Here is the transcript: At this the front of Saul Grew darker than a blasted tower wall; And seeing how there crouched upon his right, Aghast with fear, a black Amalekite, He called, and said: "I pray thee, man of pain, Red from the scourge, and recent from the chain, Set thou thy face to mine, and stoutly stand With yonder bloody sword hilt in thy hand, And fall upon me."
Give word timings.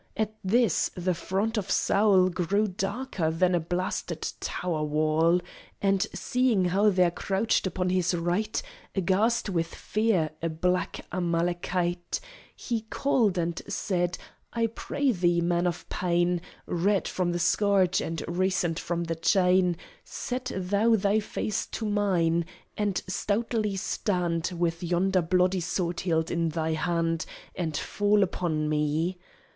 At 0.17 0.33
this 0.43 0.89
the 0.95 1.13
front 1.13 1.59
of 1.59 1.69
Saul 1.69 2.29
Grew 2.29 2.65
darker 2.67 3.29
than 3.29 3.53
a 3.53 3.59
blasted 3.59 4.27
tower 4.39 4.81
wall; 4.83 5.39
And 5.79 6.07
seeing 6.15 6.65
how 6.65 6.89
there 6.89 7.11
crouched 7.11 7.67
upon 7.67 7.91
his 7.91 8.15
right, 8.15 8.59
Aghast 8.95 9.47
with 9.47 9.67
fear, 9.75 10.31
a 10.41 10.49
black 10.49 11.05
Amalekite, 11.11 12.19
He 12.55 12.81
called, 12.89 13.37
and 13.37 13.61
said: 13.67 14.17
"I 14.51 14.65
pray 14.65 15.11
thee, 15.11 15.39
man 15.39 15.67
of 15.67 15.87
pain, 15.87 16.41
Red 16.65 17.07
from 17.07 17.31
the 17.31 17.37
scourge, 17.37 18.01
and 18.01 18.23
recent 18.27 18.79
from 18.79 19.03
the 19.03 19.13
chain, 19.15 19.77
Set 20.03 20.51
thou 20.55 20.95
thy 20.95 21.19
face 21.19 21.67
to 21.67 21.85
mine, 21.87 22.45
and 22.75 22.99
stoutly 23.05 23.75
stand 23.75 24.51
With 24.57 24.81
yonder 24.81 25.21
bloody 25.21 25.61
sword 25.61 25.99
hilt 25.99 26.31
in 26.31 26.49
thy 26.49 26.71
hand, 26.73 27.27
And 27.53 27.77
fall 27.77 28.23
upon 28.23 28.67
me." 28.67 29.19